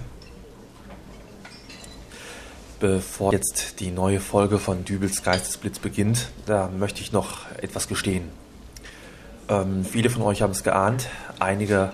Bevor 2.79 3.31
jetzt 3.31 3.79
die 3.79 3.91
neue 3.91 4.19
Folge 4.19 4.59
von 4.59 4.83
Dübels 4.83 5.23
Geistesblitz 5.23 5.79
beginnt, 5.79 6.29
da 6.45 6.69
möchte 6.69 7.01
ich 7.01 7.11
noch 7.11 7.49
etwas 7.61 7.87
gestehen. 7.87 8.29
Ähm, 9.47 9.85
viele 9.85 10.09
von 10.09 10.21
euch 10.23 10.41
haben 10.41 10.51
es 10.51 10.63
geahnt, 10.63 11.07
einige 11.39 11.93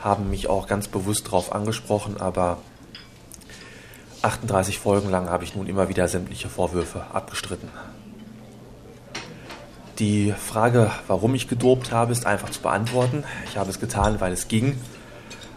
haben 0.00 0.30
mich 0.30 0.48
auch 0.48 0.66
ganz 0.66 0.88
bewusst 0.88 1.26
darauf 1.26 1.52
angesprochen, 1.52 2.20
aber 2.20 2.58
38 4.22 4.78
Folgen 4.78 5.10
lang 5.10 5.28
habe 5.28 5.44
ich 5.44 5.54
nun 5.54 5.66
immer 5.66 5.88
wieder 5.88 6.08
sämtliche 6.08 6.48
Vorwürfe 6.48 7.04
abgestritten. 7.12 7.70
Die 9.98 10.32
Frage, 10.32 10.90
warum 11.08 11.34
ich 11.34 11.48
gedopt 11.48 11.90
habe, 11.90 12.12
ist 12.12 12.24
einfach 12.26 12.50
zu 12.50 12.60
beantworten. 12.60 13.24
Ich 13.50 13.56
habe 13.56 13.70
es 13.70 13.80
getan, 13.80 14.20
weil 14.20 14.32
es 14.32 14.46
ging. 14.46 14.78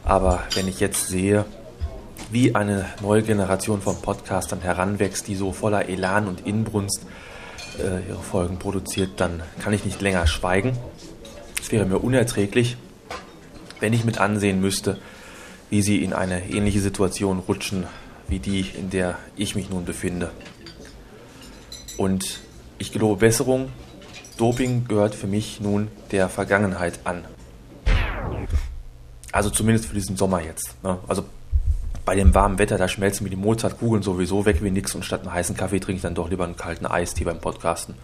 Aber 0.04 0.44
wenn 0.56 0.68
ich 0.68 0.80
jetzt 0.80 1.08
sehe, 1.08 1.46
wie 2.32 2.56
eine 2.56 2.86
neue 3.02 3.24
Generation 3.24 3.82
von 3.82 4.02
Podcastern 4.02 4.62
heranwächst, 4.62 5.28
die 5.28 5.36
so 5.36 5.52
voller 5.52 5.90
Elan 5.90 6.28
und 6.28 6.46
Inbrunst 6.48 7.06
äh, 7.78 8.08
ihre 8.08 8.22
Folgen 8.22 8.58
produziert, 8.58 9.12
dann 9.18 9.44
kann 9.62 9.74
ich 9.74 9.86
nicht 9.86 10.02
länger 10.02 10.28
schweigen. 10.28 10.78
Es 11.62 11.72
wäre 11.72 11.86
mir 11.86 12.00
unerträglich, 12.00 12.78
wenn 13.80 13.94
ich 13.94 14.06
mit 14.06 14.20
ansehen 14.20 14.62
müsste, 14.62 14.98
wie 15.70 15.82
sie 15.82 16.04
in 16.04 16.14
eine 16.14 16.50
ähnliche 16.50 16.82
Situation 16.82 17.40
rutschen, 17.40 17.86
wie 18.28 18.40
die, 18.40 18.62
in 18.62 18.90
der 18.90 19.18
ich 19.36 19.56
mich 19.56 19.70
nun 19.70 19.86
befinde. 19.86 20.32
Und 21.98 22.40
ich 22.78 22.92
gelobe 22.92 23.18
Besserung. 23.18 23.70
Doping 24.38 24.88
gehört 24.88 25.14
für 25.14 25.28
mich 25.28 25.60
nun 25.60 25.90
der 26.12 26.30
Vergangenheit 26.30 27.00
an. 27.04 27.26
Also 29.32 29.50
zumindest 29.50 29.86
für 29.88 29.96
diesen 29.96 30.18
Sommer 30.18 30.42
jetzt. 30.42 30.76
Ne? 30.84 30.98
Also 31.08 31.24
bei 32.04 32.16
dem 32.16 32.34
warmen 32.34 32.58
Wetter, 32.58 32.78
da 32.78 32.88
schmelzen 32.88 33.24
mir 33.24 33.30
die 33.30 33.36
Mozartkugeln 33.36 34.04
sowieso 34.04 34.46
weg 34.46 34.62
wie 34.62 34.72
nix 34.72 34.94
und 34.96 35.06
statt 35.06 35.22
einem 35.22 35.34
heißen 35.34 35.56
Kaffee 35.56 35.80
trinke 35.80 35.98
ich 35.98 36.02
dann 36.02 36.16
doch 36.16 36.30
lieber 36.30 36.44
einen 36.44 36.58
kalten 36.58 36.86
Eistee 36.86 37.24
beim 37.24 37.40
Podcasten. 37.40 37.96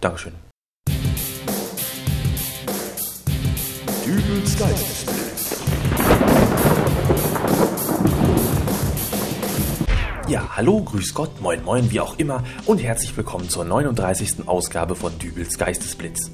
Dankeschön. 0.00 0.32
Dübels 4.04 4.56
Ja, 10.28 10.56
hallo, 10.56 10.82
grüß 10.82 11.14
Gott, 11.14 11.40
moin 11.40 11.64
moin, 11.64 11.90
wie 11.90 12.00
auch 12.00 12.18
immer 12.18 12.42
und 12.66 12.82
herzlich 12.82 13.16
willkommen 13.16 13.48
zur 13.48 13.64
39. 13.64 14.46
Ausgabe 14.46 14.96
von 14.96 15.16
Dübels 15.18 15.56
Geistesblitz. 15.56 16.32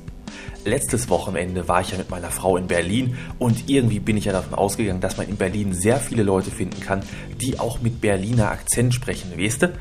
Letztes 0.65 1.09
Wochenende 1.09 1.67
war 1.67 1.81
ich 1.81 1.91
ja 1.91 1.99
mit 1.99 2.11
meiner 2.11 2.31
Frau 2.31 2.57
in 2.57 2.69
Berlin 2.69 3.17
und 3.41 3.69
irgendwie 3.69 3.99
bin 3.99 4.17
ich 4.17 4.27
ja 4.27 4.33
davon 4.33 4.55
ausgegangen, 4.55 5.01
dass 5.01 5.17
man 5.17 5.29
in 5.29 5.37
Berlin 5.37 5.73
sehr 5.73 5.99
viele 5.99 6.23
Leute 6.23 6.53
finden 6.53 6.81
kann, 6.81 7.03
die 7.41 7.59
auch 7.59 7.81
mit 7.81 8.01
Berliner 8.01 8.51
Akzent 8.51 8.95
sprechen, 8.95 9.37
weißt 9.37 9.63
du? 9.63 9.73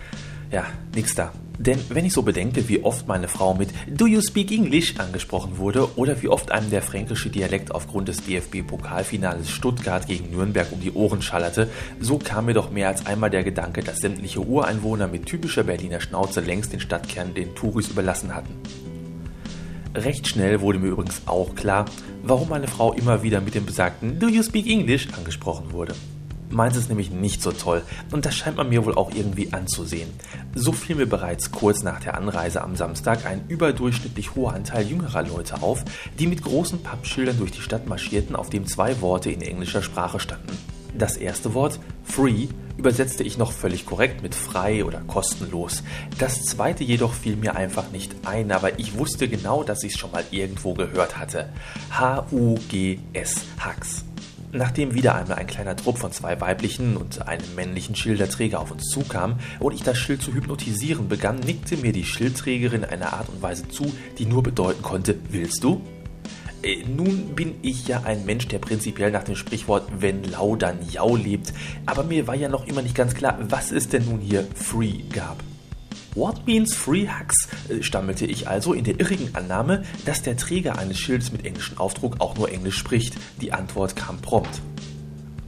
Ja, 0.52 0.66
nix 0.96 1.14
da. 1.14 1.32
Denn 1.60 1.80
wenn 1.90 2.06
ich 2.06 2.14
so 2.14 2.24
bedenke, 2.24 2.68
wie 2.68 2.84
oft 2.84 3.08
meine 3.08 3.28
Frau 3.28 3.54
mit 3.54 3.70
Do 3.88 4.08
you 4.08 4.22
speak 4.22 4.52
English 4.52 4.96
angesprochen 4.98 5.60
wurde 5.60 5.96
oder 5.98 6.20
wie 6.24 6.28
oft 6.28 6.52
einem 6.52 6.72
der 6.72 6.82
fränkische 6.82 7.30
Dialekt 7.30 7.74
aufgrund 7.76 8.08
des 8.08 8.24
DFB-Pokalfinales 8.26 9.52
Stuttgart 9.52 10.08
gegen 10.08 10.32
Nürnberg 10.32 10.72
um 10.72 10.82
die 10.82 10.92
Ohren 10.92 11.22
schallerte, 11.22 11.70
so 12.00 12.18
kam 12.18 12.48
mir 12.48 12.56
doch 12.56 12.72
mehr 12.72 12.88
als 12.88 13.06
einmal 13.06 13.30
der 13.30 13.44
Gedanke, 13.44 13.84
dass 13.84 14.00
sämtliche 14.00 14.42
Ureinwohner 14.42 15.08
mit 15.08 15.28
typischer 15.28 15.64
Berliner 15.64 16.02
Schnauze 16.02 16.42
längst 16.42 16.74
den 16.74 16.80
Stadtkern 16.80 17.36
den 17.36 17.54
Touris 17.54 17.90
überlassen 17.90 18.34
hatten. 18.34 18.56
Recht 19.94 20.26
schnell 20.26 20.62
wurde 20.62 20.80
mir 20.80 20.88
übrigens 20.88 21.24
auch 21.26 21.54
klar, 21.54 21.84
warum 22.24 22.48
meine 22.48 22.70
Frau 22.70 22.94
immer 22.94 23.24
wieder 23.24 23.42
mit 23.42 23.56
dem 23.56 23.66
besagten 23.66 24.20
Do 24.20 24.30
you 24.30 24.42
speak 24.42 24.66
English 24.68 25.10
angesprochen 25.18 25.74
wurde. 25.74 25.94
Meins 26.50 26.78
ist 26.78 26.88
nämlich 26.88 27.12
nicht 27.12 27.42
so 27.42 27.52
toll 27.52 27.82
und 28.12 28.26
das 28.26 28.36
scheint 28.36 28.56
man 28.56 28.70
mir 28.70 28.86
wohl 28.86 28.96
auch 28.96 29.12
irgendwie 29.14 29.52
anzusehen. 29.52 30.10
So 30.56 30.72
fiel 30.72 30.96
mir 30.96 31.08
bereits 31.08 31.52
kurz 31.52 31.84
nach 31.84 32.00
der 32.00 32.16
Anreise 32.16 32.62
am 32.62 32.78
Samstag 32.78 33.26
ein 33.26 33.44
überdurchschnittlich 33.50 34.36
hoher 34.36 34.54
Anteil 34.54 34.86
jüngerer 34.86 35.24
Leute 35.24 35.62
auf, 35.62 35.84
die 36.20 36.28
mit 36.28 36.42
großen 36.42 36.84
Pappschildern 36.84 37.38
durch 37.38 37.52
die 37.52 37.62
Stadt 37.62 37.88
marschierten, 37.88 38.36
auf 38.36 38.50
dem 38.50 38.68
zwei 38.68 39.02
Worte 39.02 39.30
in 39.30 39.42
englischer 39.42 39.82
Sprache 39.82 40.22
standen. 40.22 40.58
Das 40.98 41.16
erste 41.18 41.54
Wort, 41.54 41.80
free, 42.04 42.48
übersetzte 42.78 43.24
ich 43.24 43.38
noch 43.38 43.52
völlig 43.52 43.86
korrekt 43.86 44.24
mit 44.24 44.36
frei 44.36 44.84
oder 44.84 45.02
kostenlos. 45.02 45.84
Das 46.18 46.42
zweite 46.44 46.84
jedoch 46.84 47.14
fiel 47.14 47.36
mir 47.36 47.56
einfach 47.56 47.92
nicht 47.92 48.14
ein, 48.26 48.52
aber 48.52 48.80
ich 48.80 48.98
wusste 48.98 49.28
genau, 49.28 49.64
dass 49.64 49.84
ich 49.84 49.94
es 49.94 50.00
schon 50.00 50.12
mal 50.12 50.24
irgendwo 50.32 50.74
gehört 50.74 51.18
hatte. 51.18 51.50
H-U-G-S, 51.92 53.36
Hux. 53.64 54.06
Nachdem 54.54 54.94
wieder 54.94 55.16
einmal 55.16 55.38
ein 55.38 55.48
kleiner 55.48 55.78
Trupp 55.78 55.98
von 55.98 56.12
zwei 56.12 56.42
weiblichen 56.42 56.98
und 56.98 57.26
einem 57.26 57.56
männlichen 57.56 57.96
Schilderträger 57.96 58.60
auf 58.60 58.72
uns 58.72 58.90
zukam 58.90 59.40
und 59.60 59.74
ich 59.74 59.84
das 59.84 59.98
Schild 59.98 60.22
zu 60.22 60.34
hypnotisieren 60.34 61.08
begann, 61.08 61.40
nickte 61.40 61.78
mir 61.78 61.94
die 61.94 62.04
Schildträgerin 62.04 62.84
eine 62.84 63.14
Art 63.14 63.30
und 63.30 63.42
Weise 63.42 63.70
zu, 63.70 63.94
die 64.18 64.26
nur 64.26 64.44
bedeuten 64.44 64.82
konnte, 64.82 65.16
willst 65.30 65.64
du? 65.64 65.82
Äh, 66.64 66.84
nun 66.86 67.36
bin 67.36 67.56
ich 67.62 67.88
ja 67.88 68.02
ein 68.04 68.26
Mensch, 68.26 68.48
der 68.48 68.60
prinzipiell 68.60 69.12
nach 69.12 69.24
dem 69.24 69.36
Sprichwort 69.36 69.88
wenn 69.98 70.24
lau 70.24 70.56
dann 70.56 70.80
jau 70.90 71.16
lebt, 71.16 71.54
aber 71.86 72.04
mir 72.04 72.28
war 72.28 72.36
ja 72.36 72.50
noch 72.50 72.68
immer 72.68 72.82
nicht 72.82 72.96
ganz 72.96 73.16
klar, 73.16 73.38
was 73.42 73.72
es 73.72 73.90
denn 73.90 74.06
nun 74.06 74.20
hier 74.20 74.48
free 74.56 75.00
gab. 75.12 75.38
What 76.14 76.46
means 76.46 76.76
free 76.76 77.08
hugs? 77.08 77.48
Äh, 77.70 77.84
stammelte 77.84 78.26
ich 78.26 78.48
also 78.48 78.74
in 78.74 78.84
der 78.84 79.00
irrigen 79.00 79.34
Annahme, 79.34 79.84
dass 80.06 80.22
der 80.22 80.36
Träger 80.36 80.78
eines 80.78 81.00
Schildes 81.00 81.32
mit 81.32 81.46
englischem 81.46 81.78
Aufdruck 81.78 82.20
auch 82.20 82.36
nur 82.36 82.52
Englisch 82.52 82.78
spricht. 82.78 83.16
Die 83.40 83.54
Antwort 83.54 83.96
kam 83.96 84.18
prompt. 84.18 84.62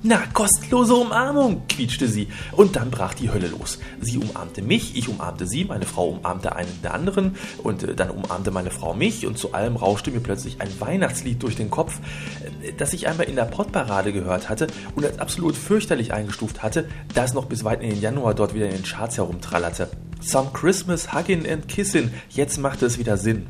Na, 0.05 0.17
kostenlose 0.33 0.95
Umarmung, 0.95 1.61
quietschte 1.69 2.09
sie. 2.09 2.27
Und 2.51 2.75
dann 2.75 2.91
brach 2.91 3.13
die 3.13 3.31
Hölle 3.31 3.47
los. 3.47 3.79
Sie 4.01 4.17
umarmte 4.17 4.61
mich, 4.61 4.97
ich 4.97 5.07
umarmte 5.07 5.47
sie, 5.47 5.63
meine 5.63 5.85
Frau 5.85 6.09
umarmte 6.09 6.57
einen 6.57 6.81
der 6.83 6.93
anderen 6.93 7.37
und 7.63 7.83
äh, 7.83 7.95
dann 7.95 8.09
umarmte 8.09 8.51
meine 8.51 8.69
Frau 8.69 8.93
mich 8.93 9.25
und 9.25 9.37
zu 9.37 9.53
allem 9.53 9.77
rauschte 9.77 10.11
mir 10.11 10.19
plötzlich 10.19 10.59
ein 10.59 10.67
Weihnachtslied 10.81 11.41
durch 11.41 11.55
den 11.55 11.69
Kopf, 11.69 12.01
äh, 12.61 12.73
das 12.77 12.91
ich 12.91 13.07
einmal 13.07 13.29
in 13.29 13.37
der 13.37 13.45
Pottparade 13.45 14.11
gehört 14.11 14.49
hatte 14.49 14.67
und 14.93 15.05
als 15.05 15.19
absolut 15.19 15.55
fürchterlich 15.55 16.11
eingestuft 16.11 16.61
hatte, 16.63 16.89
da 17.13 17.23
es 17.23 17.33
noch 17.33 17.45
bis 17.45 17.63
weit 17.63 17.81
in 17.81 17.89
den 17.89 18.01
Januar 18.01 18.33
dort 18.33 18.53
wieder 18.53 18.65
in 18.65 18.73
den 18.73 18.83
Charts 18.83 19.15
herumtrallerte. 19.15 19.89
Some 20.19 20.49
Christmas 20.51 21.13
Huggin' 21.13 21.49
and 21.49 21.69
Kissin', 21.69 22.11
jetzt 22.29 22.57
machte 22.57 22.87
es 22.87 22.97
wieder 22.97 23.15
Sinn. 23.15 23.47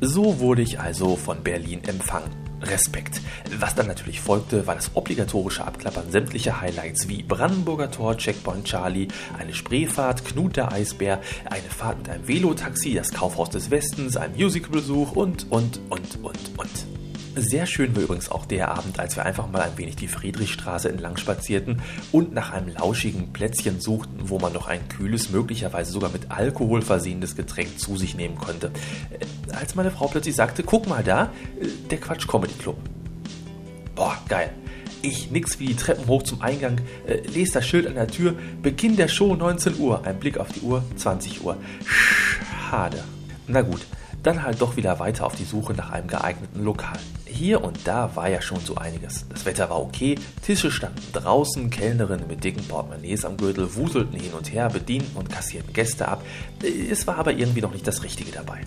So 0.00 0.40
wurde 0.40 0.62
ich 0.62 0.80
also 0.80 1.16
von 1.16 1.42
Berlin 1.42 1.84
empfangen. 1.84 2.41
Respekt. 2.62 3.20
Was 3.58 3.74
dann 3.74 3.86
natürlich 3.86 4.20
folgte, 4.20 4.66
war 4.66 4.74
das 4.74 4.90
obligatorische 4.94 5.64
Abklappern 5.64 6.10
sämtlicher 6.10 6.60
Highlights 6.60 7.08
wie 7.08 7.22
Brandenburger 7.22 7.90
Tor, 7.90 8.16
Checkpoint 8.16 8.64
Charlie, 8.64 9.08
eine 9.38 9.54
Spreefahrt, 9.54 10.24
Knut 10.24 10.56
der 10.56 10.72
Eisbär, 10.72 11.20
eine 11.50 11.68
Fahrt 11.68 11.98
mit 11.98 12.08
einem 12.08 12.28
Velotaxi, 12.28 12.94
das 12.94 13.10
Kaufhaus 13.10 13.50
des 13.50 13.70
Westens, 13.70 14.16
ein 14.16 14.34
Musicalbesuch 14.36 15.12
und, 15.12 15.50
und, 15.50 15.80
und, 15.90 16.18
und, 16.22 16.58
und. 16.58 17.01
Sehr 17.34 17.64
schön 17.64 17.96
war 17.96 18.02
übrigens 18.02 18.30
auch 18.30 18.44
der 18.44 18.70
Abend, 18.70 19.00
als 19.00 19.16
wir 19.16 19.24
einfach 19.24 19.50
mal 19.50 19.62
ein 19.62 19.78
wenig 19.78 19.96
die 19.96 20.08
Friedrichstraße 20.08 20.90
entlang 20.90 21.16
spazierten 21.16 21.80
und 22.10 22.34
nach 22.34 22.52
einem 22.52 22.68
lauschigen 22.68 23.32
Plätzchen 23.32 23.80
suchten, 23.80 24.28
wo 24.28 24.38
man 24.38 24.52
noch 24.52 24.68
ein 24.68 24.86
kühles, 24.88 25.30
möglicherweise 25.30 25.92
sogar 25.92 26.10
mit 26.10 26.30
Alkohol 26.30 26.82
versehenes 26.82 27.34
Getränk 27.34 27.80
zu 27.80 27.96
sich 27.96 28.14
nehmen 28.14 28.36
konnte. 28.36 28.70
Äh, 29.18 29.54
als 29.54 29.74
meine 29.74 29.90
Frau 29.90 30.08
plötzlich 30.08 30.36
sagte, 30.36 30.62
guck 30.62 30.86
mal 30.86 31.02
da, 31.02 31.30
äh, 31.58 31.68
der 31.90 31.98
Quatsch 32.00 32.28
Comedy 32.28 32.52
Club. 32.54 32.76
Boah, 33.94 34.18
geil. 34.28 34.50
Ich 35.00 35.30
nix 35.30 35.58
wie 35.58 35.66
die 35.66 35.76
Treppen 35.76 36.06
hoch 36.08 36.24
zum 36.24 36.42
Eingang, 36.42 36.82
äh, 37.06 37.26
lese 37.28 37.54
das 37.54 37.66
Schild 37.66 37.86
an 37.86 37.94
der 37.94 38.08
Tür, 38.08 38.34
Beginn 38.60 38.96
der 38.96 39.08
Show 39.08 39.34
19 39.34 39.78
Uhr, 39.78 40.04
ein 40.04 40.20
Blick 40.20 40.36
auf 40.36 40.52
die 40.52 40.60
Uhr, 40.60 40.84
20 40.96 41.42
Uhr. 41.42 41.56
Schade. 41.86 43.02
Na 43.46 43.62
gut, 43.62 43.86
dann 44.22 44.42
halt 44.42 44.60
doch 44.60 44.76
wieder 44.76 44.98
weiter 44.98 45.24
auf 45.24 45.34
die 45.34 45.44
Suche 45.44 45.72
nach 45.72 45.90
einem 45.90 46.08
geeigneten 46.08 46.62
Lokal. 46.62 46.98
Hier 47.32 47.64
und 47.64 47.78
da 47.88 48.14
war 48.14 48.28
ja 48.28 48.42
schon 48.42 48.60
so 48.60 48.76
einiges. 48.76 49.24
Das 49.30 49.46
Wetter 49.46 49.70
war 49.70 49.80
okay, 49.80 50.16
Tische 50.44 50.70
standen 50.70 51.02
draußen, 51.12 51.70
Kellnerinnen 51.70 52.28
mit 52.28 52.44
dicken 52.44 52.62
Portemonnaies 52.68 53.24
am 53.24 53.38
Gürtel 53.38 53.74
wuselten 53.74 54.20
hin 54.20 54.32
und 54.34 54.52
her, 54.52 54.68
bedienten 54.68 55.16
und 55.16 55.30
kassierten 55.30 55.72
Gäste 55.72 56.06
ab. 56.06 56.22
Es 56.62 57.06
war 57.06 57.16
aber 57.16 57.32
irgendwie 57.32 57.62
noch 57.62 57.72
nicht 57.72 57.86
das 57.86 58.02
Richtige 58.02 58.32
dabei. 58.32 58.60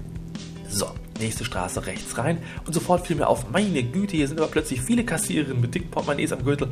So, 0.68 0.88
nächste 1.26 1.44
Straße 1.44 1.86
rechts 1.88 2.18
rein 2.18 2.38
und 2.66 2.74
sofort 2.74 3.08
fiel 3.08 3.16
mir 3.16 3.28
auf, 3.28 3.50
meine 3.50 3.84
Güte, 3.84 4.16
hier 4.16 4.28
sind 4.28 4.40
aber 4.40 4.50
plötzlich 4.50 4.82
viele 4.82 5.04
Kassiererinnen 5.04 5.60
mit 5.60 5.74
dicken 5.74 5.90
Portemonnaies 5.90 6.32
am 6.32 6.44
Gürtel. 6.44 6.68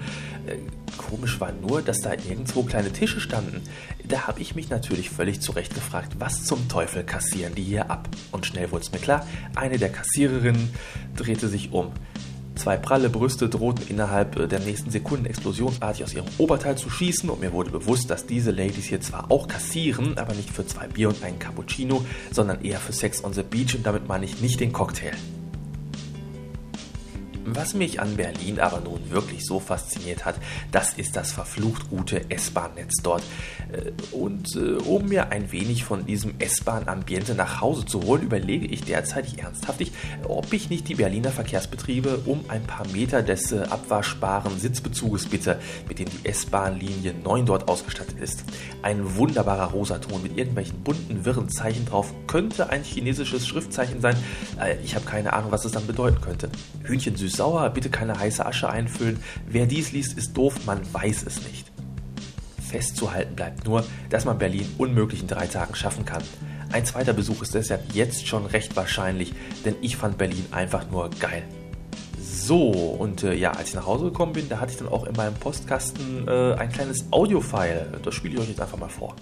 Äh, 0.46 0.58
komisch 0.98 1.40
war 1.40 1.52
nur, 1.52 1.82
dass 1.82 2.02
da 2.02 2.14
irgendwo 2.14 2.64
kleine 2.64 2.92
Tische 2.92 3.20
standen. 3.20 3.62
Da 4.08 4.28
habe 4.28 4.42
ich 4.42 4.54
mich 4.54 4.70
natürlich 4.70 5.10
völlig 5.10 5.42
zurecht 5.42 5.74
gefragt, 5.74 6.14
was 6.20 6.46
zum 6.46 6.68
Teufel 6.70 7.04
kassieren 7.04 7.56
die 7.56 7.64
hier 7.64 7.90
ab? 7.90 8.08
Und 8.32 8.46
schnell 8.46 8.72
wurde 8.72 8.84
es 8.84 8.92
mir 8.92 9.00
klar, 9.00 9.28
eine 9.56 9.78
der 9.78 9.90
Kassiererinnen 9.90 10.70
drehte 11.16 11.48
sich 11.48 11.72
um. 11.72 11.92
Zwei 12.56 12.78
pralle 12.78 13.10
Brüste 13.10 13.50
drohten 13.50 13.88
innerhalb 13.88 14.38
äh, 14.38 14.48
der 14.48 14.60
nächsten 14.60 14.92
Sekunden 14.92 15.26
explosionsartig 15.26 16.04
aus 16.04 16.14
ihrem 16.14 16.28
Oberteil 16.38 16.78
zu 16.78 16.90
schießen 16.90 17.30
und 17.30 17.42
mir 17.42 17.52
wurde 17.52 17.72
bewusst, 17.72 18.10
dass 18.10 18.26
diese 18.26 18.52
Ladies 18.52 18.86
hier 18.86 19.02
zwar 19.02 19.32
auch 19.32 19.48
kassieren, 19.48 20.18
aber 20.18 20.34
nicht 20.34 20.50
für 20.50 20.66
zwei 20.66 20.88
Bier 20.88 21.10
und 21.10 21.24
einen 21.24 21.40
Cappuccino, 21.40 22.06
sondern 22.32 22.64
eher 22.64 22.80
für 22.80 22.94
Sex 22.94 23.24
on 23.24 23.34
the 23.34 23.44
Beach 23.44 23.76
und 23.76 23.86
damit 23.86 24.08
meine 24.08 24.26
ich 24.26 24.42
nicht 24.42 24.60
den 24.60 24.72
Cocktail. 24.72 25.14
Was 27.46 27.74
mich 27.74 28.00
an 28.00 28.16
Berlin 28.16 28.60
aber 28.60 28.80
nun 28.80 29.10
wirklich 29.10 29.46
so 29.46 29.60
fasziniert 29.60 30.24
hat, 30.24 30.36
das 30.72 30.94
ist 30.94 31.16
das 31.16 31.34
verflucht 31.34 31.90
gute 31.90 32.30
S-Bahn-Netz 32.32 33.02
dort. 33.04 33.22
Äh, 33.72 33.92
und 34.16 34.56
äh, 34.56 34.82
um 34.86 35.10
mir 35.10 35.30
ein 35.30 35.52
wenig 35.52 35.84
von 35.84 36.06
diesem 36.06 36.36
S-Bahn-Ambiente 36.40 37.36
nach 37.36 37.60
Hause 37.60 37.86
zu 37.86 38.02
holen, 38.04 38.24
überlege 38.24 38.66
ich 38.66 38.84
derzeitig 38.84 39.40
ernsthaftig, 39.40 39.92
ob 40.28 40.54
ich 40.54 40.70
nicht 40.70 40.88
die 40.88 40.96
Berliner 40.96 41.32
Verkehrsbetriebe 41.32 42.22
um 42.26 42.46
ein 42.48 42.64
paar 42.64 42.88
Meter 42.88 43.22
des 43.22 43.52
äh, 43.52 43.64
abwaschbaren 43.64 44.58
Sitzbezuges 44.58 45.26
bitte, 45.26 45.60
mit 45.88 46.00
dem 46.00 46.08
die 46.10 46.30
S-Bahn-Linie 46.30 47.14
9 47.24 47.46
dort 47.46 47.68
ausgestattet 47.68 48.20
ist. 48.20 48.46
Ein 48.84 49.18
wunderbarer 49.18 49.72
Rosaton 49.72 50.24
mit 50.24 50.38
irgendwelchen 50.38 50.82
bunten, 50.84 51.26
wirren 51.26 51.50
Zeichen 51.50 51.86
drauf 51.86 52.14
könnte 52.28 52.70
ein 52.70 52.84
chinesisches 52.84 53.46
Schriftzeichen 53.48 54.02
sein. 54.02 54.16
Ich 54.84 54.96
habe 54.96 55.06
keine 55.06 55.34
Ahnung, 55.34 55.52
was 55.52 55.66
es 55.66 55.72
dann 55.72 55.86
bedeuten 55.88 56.22
könnte. 56.22 56.50
Hühnchen 56.84 57.16
süß 57.34 57.38
sauer, 57.38 57.70
bitte 57.70 57.90
keine 57.90 58.18
heiße 58.18 58.46
Asche 58.46 58.70
einfüllen. 58.70 59.20
Wer 59.48 59.66
dies 59.66 59.92
liest, 59.92 60.18
ist 60.18 60.38
doof, 60.38 60.66
man 60.66 60.82
weiß 60.94 61.26
es 61.26 61.42
nicht. 61.44 61.72
Festzuhalten 62.62 63.36
bleibt 63.36 63.66
nur, 63.66 63.84
dass 64.10 64.26
man 64.26 64.38
Berlin 64.38 64.68
unmöglich 64.78 65.22
in 65.22 65.28
drei 65.28 65.48
Tagen 65.48 65.76
schaffen 65.76 66.06
kann. 66.06 66.24
Ein 66.72 66.86
zweiter 66.86 67.14
Besuch 67.14 67.42
ist 67.44 67.54
deshalb 67.54 67.94
jetzt 67.94 68.28
schon 68.28 68.46
recht 68.48 68.76
wahrscheinlich, 68.76 69.34
denn 69.64 69.76
ich 69.82 69.96
fand 69.96 70.18
Berlin 70.18 70.46
einfach 70.52 70.90
nur 70.90 71.10
geil. 71.20 71.44
So, 72.20 72.70
und 72.70 73.24
äh, 73.24 73.36
ja, 73.36 73.52
als 73.52 73.70
ich 73.70 73.76
nach 73.76 73.86
Hause 73.86 74.06
gekommen 74.06 74.34
bin, 74.34 74.50
da 74.50 74.60
hatte 74.60 74.72
ich 74.72 74.78
dann 74.78 74.88
auch 74.88 75.06
in 75.06 75.16
meinem 75.16 75.36
Postkasten 75.36 76.28
äh, 76.28 76.56
ein 76.56 76.70
kleines 76.70 77.06
Audio-File. 77.12 78.00
Das 78.04 78.16
spiele 78.16 78.36
ich 78.36 78.42
euch 78.42 78.50
jetzt 78.50 78.62
einfach 78.62 78.78
mal 78.78 78.90
vor. 78.90 79.16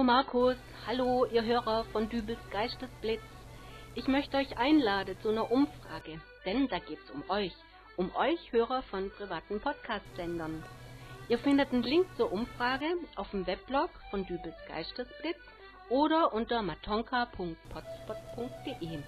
Hallo 0.00 0.12
Markus, 0.12 0.56
hallo 0.86 1.26
ihr 1.26 1.44
Hörer 1.44 1.84
von 1.92 2.08
Dübels 2.08 2.40
Geistesblitz. 2.50 3.20
Ich 3.94 4.08
möchte 4.08 4.38
euch 4.38 4.56
einladen 4.56 5.14
zu 5.20 5.28
einer 5.28 5.52
Umfrage, 5.52 6.18
denn 6.46 6.68
da 6.68 6.78
geht's 6.78 7.10
um 7.10 7.22
euch, 7.28 7.52
um 7.98 8.10
euch 8.16 8.50
Hörer 8.50 8.80
von 8.84 9.10
privaten 9.10 9.60
Podcast-Sendern. 9.60 10.64
Ihr 11.28 11.38
findet 11.38 11.74
einen 11.74 11.82
Link 11.82 12.06
zur 12.16 12.32
Umfrage 12.32 12.86
auf 13.16 13.30
dem 13.32 13.46
Weblog 13.46 13.90
von 14.10 14.24
Dübels 14.24 14.56
Geistesblitz 14.68 15.36
oder 15.90 16.32
unter 16.32 16.62
matonka.potspot.de. 16.62 19.02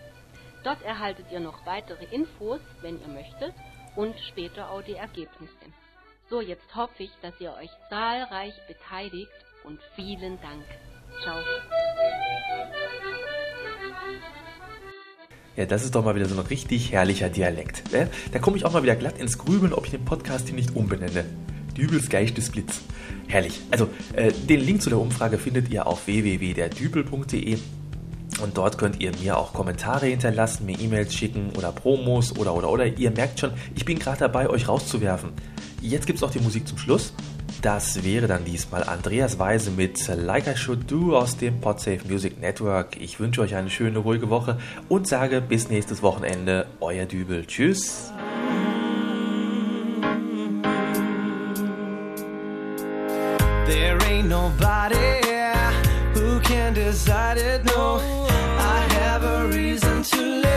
Dort 0.62 0.82
erhaltet 0.82 1.32
ihr 1.32 1.40
noch 1.40 1.64
weitere 1.64 2.04
Infos, 2.14 2.60
wenn 2.82 3.00
ihr 3.00 3.08
möchtet, 3.08 3.54
und 3.96 4.14
später 4.28 4.70
auch 4.70 4.82
die 4.82 4.96
Ergebnisse. 4.96 5.72
So, 6.28 6.42
jetzt 6.42 6.76
hoffe 6.76 7.04
ich, 7.04 7.12
dass 7.22 7.40
ihr 7.40 7.54
euch 7.54 7.70
zahlreich 7.88 8.52
beteiligt 8.68 9.32
und 9.64 9.78
vielen 9.96 10.38
Dank. 10.40 10.64
Ciao. 11.22 11.36
Ja, 15.56 15.66
das 15.66 15.84
ist 15.84 15.94
doch 15.94 16.04
mal 16.04 16.14
wieder 16.14 16.26
so 16.26 16.38
ein 16.38 16.46
richtig 16.46 16.92
herrlicher 16.92 17.28
Dialekt. 17.28 17.92
Ne? 17.92 18.08
Da 18.32 18.38
komme 18.38 18.56
ich 18.56 18.64
auch 18.64 18.72
mal 18.72 18.82
wieder 18.82 18.96
glatt 18.96 19.18
ins 19.18 19.36
Grübeln, 19.36 19.74
ob 19.74 19.84
ich 19.84 19.90
den 19.90 20.04
Podcast 20.04 20.46
hier 20.46 20.56
nicht 20.56 20.74
umbenenne. 20.74 21.24
Dübels 21.76 22.08
Geistesblitz. 22.08 22.80
Herrlich. 23.28 23.60
Also, 23.70 23.88
äh, 24.14 24.32
den 24.32 24.60
Link 24.60 24.82
zu 24.82 24.90
der 24.90 24.98
Umfrage 24.98 25.38
findet 25.38 25.68
ihr 25.70 25.86
auf 25.86 26.06
www.derdübel.de 26.06 27.58
und 28.42 28.56
dort 28.56 28.78
könnt 28.78 29.00
ihr 29.00 29.12
mir 29.22 29.36
auch 29.36 29.52
Kommentare 29.52 30.06
hinterlassen, 30.06 30.66
mir 30.66 30.78
E-Mails 30.80 31.14
schicken 31.14 31.50
oder 31.56 31.70
Promos 31.70 32.36
oder 32.36 32.54
oder 32.54 32.70
oder. 32.70 32.86
Ihr 32.86 33.10
merkt 33.10 33.40
schon, 33.40 33.52
ich 33.74 33.84
bin 33.84 33.98
gerade 33.98 34.20
dabei, 34.20 34.48
euch 34.48 34.68
rauszuwerfen. 34.68 35.32
Jetzt 35.80 36.06
gibt 36.06 36.16
es 36.16 36.22
noch 36.22 36.30
die 36.30 36.40
Musik 36.40 36.66
zum 36.66 36.78
Schluss. 36.78 37.12
Das 37.62 38.02
wäre 38.02 38.26
dann 38.26 38.44
diesmal 38.44 38.82
Andreas 38.82 39.38
Weise 39.38 39.70
mit 39.70 40.08
Like 40.08 40.48
I 40.48 40.56
Should 40.56 40.90
Do 40.90 41.16
aus 41.16 41.36
dem 41.36 41.60
Podsafe 41.60 42.00
Music 42.08 42.40
Network. 42.40 43.00
Ich 43.00 43.20
wünsche 43.20 43.40
euch 43.40 43.54
eine 43.54 43.70
schöne, 43.70 44.00
ruhige 44.00 44.30
Woche 44.30 44.58
und 44.88 45.06
sage 45.06 45.40
bis 45.40 45.68
nächstes 45.68 46.02
Wochenende. 46.02 46.66
Euer 46.80 47.06
Dübel. 47.06 47.46
Tschüss. 47.46 48.10
There 53.66 53.96
ain't 54.08 54.28
nobody 54.28 55.20
who 56.14 56.40
can 56.40 56.74
decide 56.74 57.38
it, 57.38 57.64
no. 57.64 58.00
I 58.58 58.92
have 58.92 59.22
a 59.22 59.46
reason 59.46 60.02
to 60.02 60.20
live. 60.20 60.51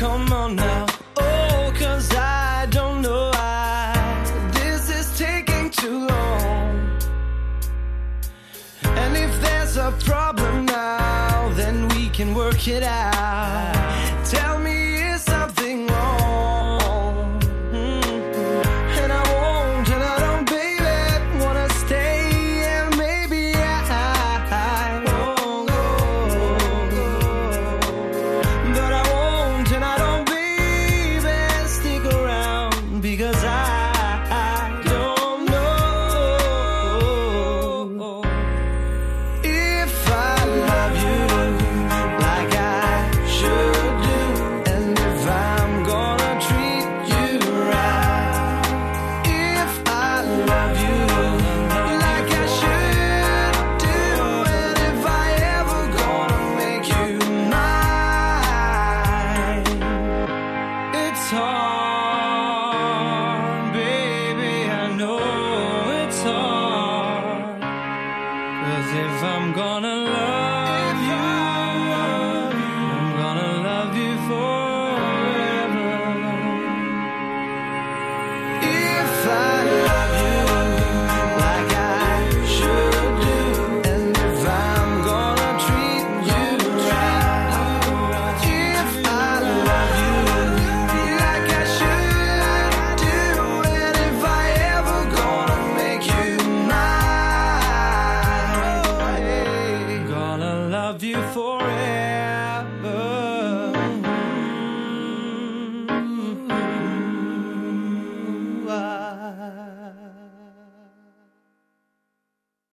come 0.00 0.32
on 0.32 0.56
now. 0.56 0.86
Oh, 1.18 1.70
I 2.16 2.66
don't 2.70 3.02
know 3.02 3.30
why 3.34 3.92
this 4.54 4.88
is 4.88 5.06
taking 5.18 5.68
too 5.68 6.06
long. 6.06 6.70
And 9.02 9.14
if 9.14 9.32
there's 9.42 9.76
a 9.76 9.92
problem 10.10 10.64
now, 10.64 11.52
then 11.54 11.86
we 11.88 12.08
can 12.08 12.34
work 12.34 12.66
it 12.66 12.82
out. 12.82 13.39